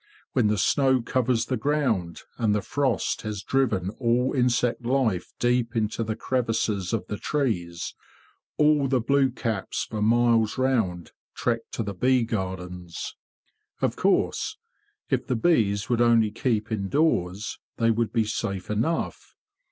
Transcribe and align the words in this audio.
When 0.33 0.47
the 0.47 0.57
snow 0.57 0.99
covers 1.03 1.45
the 1.45 1.57
ground, 1.57 2.23
and 2.39 2.55
the 2.55 2.63
frost 2.63 3.21
has 3.21 3.43
driven 3.43 3.91
all 3.99 4.33
insect 4.35 4.83
life 4.83 5.31
deep 5.37 5.75
into 5.75 6.03
the 6.03 6.15
crevices 6.15 6.91
of 6.91 7.05
the 7.05 7.17
trees, 7.17 7.93
all 8.57 8.87
the 8.87 8.99
blue 8.99 9.29
caps 9.29 9.83
for 9.83 10.01
miles 10.01 10.57
round 10.57 11.11
trek 11.35 11.69
to 11.73 11.83
the 11.83 11.93
bee 11.93 12.23
gardens. 12.23 13.15
Of 13.79 13.95
course, 13.95 14.57
if 15.11 15.27
the 15.27 15.35
bees 15.35 15.87
would 15.87 16.01
only 16.01 16.31
keep 16.31 16.71
indoors 16.71 17.59
they 17.77 17.91
would 17.91 18.11
be 18.11 18.25
safe 18.25 18.71
enough. 18.71 19.35